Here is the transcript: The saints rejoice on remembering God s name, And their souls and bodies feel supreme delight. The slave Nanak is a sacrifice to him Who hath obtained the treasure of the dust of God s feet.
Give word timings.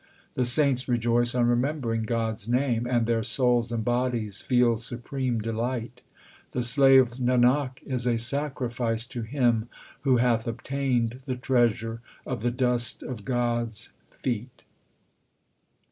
The 0.33 0.45
saints 0.45 0.87
rejoice 0.87 1.35
on 1.35 1.45
remembering 1.45 2.05
God 2.05 2.33
s 2.33 2.47
name, 2.47 2.87
And 2.87 3.05
their 3.05 3.21
souls 3.21 3.71
and 3.71 3.85
bodies 3.85 4.41
feel 4.41 4.75
supreme 4.77 5.39
delight. 5.41 6.01
The 6.53 6.63
slave 6.63 7.19
Nanak 7.19 7.83
is 7.85 8.07
a 8.07 8.17
sacrifice 8.17 9.05
to 9.05 9.21
him 9.21 9.69
Who 10.01 10.17
hath 10.17 10.47
obtained 10.47 11.19
the 11.27 11.35
treasure 11.35 12.01
of 12.25 12.41
the 12.41 12.49
dust 12.49 13.03
of 13.03 13.23
God 13.25 13.67
s 13.67 13.89
feet. 14.09 14.63